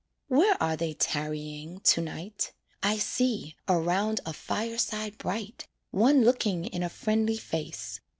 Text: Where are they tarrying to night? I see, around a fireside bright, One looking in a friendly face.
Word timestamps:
Where 0.29 0.57
are 0.59 0.75
they 0.75 0.95
tarrying 0.95 1.79
to 1.81 2.01
night? 2.01 2.53
I 2.81 2.97
see, 2.97 3.55
around 3.67 4.19
a 4.25 4.33
fireside 4.33 5.19
bright, 5.19 5.67
One 5.91 6.23
looking 6.25 6.65
in 6.65 6.81
a 6.81 6.89
friendly 6.89 7.37
face. 7.37 7.99